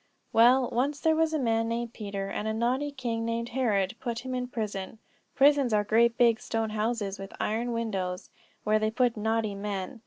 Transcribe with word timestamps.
"Well, 0.33 0.67
once 0.71 0.99
there 0.99 1.15
was 1.15 1.31
a 1.31 1.37
man 1.37 1.67
named 1.67 1.93
Peter, 1.93 2.27
and 2.27 2.47
a 2.47 2.53
naughty 2.55 2.89
king 2.91 3.23
named 3.23 3.49
Herod 3.49 3.93
put 3.99 4.25
him 4.25 4.33
in 4.33 4.47
prison. 4.47 4.97
Prisons 5.35 5.73
are 5.73 5.83
great 5.83 6.17
big 6.17 6.39
stone 6.39 6.71
houses 6.71 7.19
with 7.19 7.33
iron 7.39 7.71
windows, 7.71 8.31
where 8.63 8.79
they 8.79 8.89
put 8.89 9.15
naughty 9.15 9.53
men. 9.53 9.99